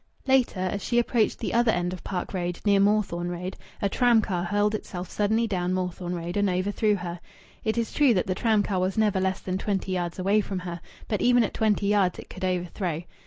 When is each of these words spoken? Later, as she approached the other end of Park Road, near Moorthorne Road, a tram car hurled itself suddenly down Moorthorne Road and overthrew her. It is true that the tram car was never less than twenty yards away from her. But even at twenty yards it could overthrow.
Later, 0.25 0.61
as 0.61 0.83
she 0.83 0.97
approached 0.97 1.37
the 1.37 1.53
other 1.53 1.71
end 1.71 1.93
of 1.93 2.03
Park 2.03 2.33
Road, 2.33 2.59
near 2.65 2.79
Moorthorne 2.79 3.29
Road, 3.29 3.55
a 3.83 3.87
tram 3.87 4.19
car 4.19 4.43
hurled 4.45 4.73
itself 4.73 5.11
suddenly 5.11 5.45
down 5.45 5.75
Moorthorne 5.75 6.15
Road 6.15 6.37
and 6.37 6.49
overthrew 6.49 6.95
her. 6.95 7.19
It 7.63 7.77
is 7.77 7.93
true 7.93 8.15
that 8.15 8.25
the 8.25 8.33
tram 8.33 8.63
car 8.63 8.79
was 8.79 8.97
never 8.97 9.21
less 9.21 9.41
than 9.41 9.59
twenty 9.59 9.91
yards 9.91 10.17
away 10.17 10.41
from 10.41 10.57
her. 10.57 10.81
But 11.07 11.21
even 11.21 11.43
at 11.43 11.53
twenty 11.53 11.85
yards 11.85 12.17
it 12.17 12.31
could 12.31 12.43
overthrow. 12.43 13.03